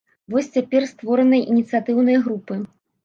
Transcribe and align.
Вось 0.35 0.47
цяпер 0.55 0.87
створаныя 0.93 1.43
ініцыятыўныя 1.53 2.25
групы. 2.29 2.61